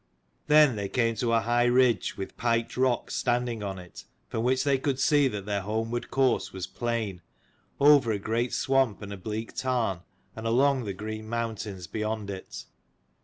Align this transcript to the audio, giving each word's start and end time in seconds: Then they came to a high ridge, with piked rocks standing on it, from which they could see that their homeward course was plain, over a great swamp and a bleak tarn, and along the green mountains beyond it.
Then 0.47 0.77
they 0.77 0.89
came 0.89 1.13
to 1.17 1.31
a 1.31 1.41
high 1.41 1.65
ridge, 1.65 2.17
with 2.17 2.35
piked 2.35 2.75
rocks 2.75 3.13
standing 3.13 3.61
on 3.61 3.77
it, 3.77 4.05
from 4.29 4.41
which 4.43 4.63
they 4.63 4.79
could 4.79 4.99
see 4.99 5.27
that 5.27 5.45
their 5.45 5.61
homeward 5.61 6.09
course 6.09 6.51
was 6.51 6.65
plain, 6.65 7.21
over 7.79 8.11
a 8.11 8.17
great 8.17 8.51
swamp 8.51 9.03
and 9.03 9.13
a 9.13 9.17
bleak 9.17 9.53
tarn, 9.55 9.99
and 10.35 10.47
along 10.47 10.85
the 10.85 10.93
green 10.93 11.29
mountains 11.29 11.85
beyond 11.85 12.31
it. 12.31 12.65